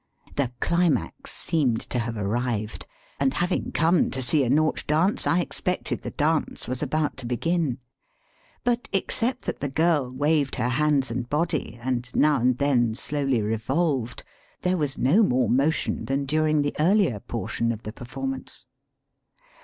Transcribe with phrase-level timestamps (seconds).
[0.21, 2.87] '* The plimax seemed to have arrived,
[3.19, 7.27] and having come to see a Nautch dance, I expected the dance was ahout to
[7.27, 7.77] hegin.
[8.63, 13.43] But except that the girl waved her hands and body and now and then slowly
[13.43, 14.23] revolved,
[14.63, 18.65] there was no more motion than during the earlier portion of the performance.